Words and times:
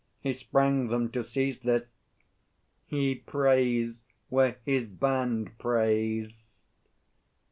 He 0.19 0.33
sprang 0.33 0.87
them 0.87 1.11
to 1.11 1.21
seize 1.23 1.59
this! 1.59 1.83
He 2.87 3.13
preys 3.13 4.03
where 4.29 4.55
his 4.65 4.87
band 4.87 5.55
preys. 5.59 6.63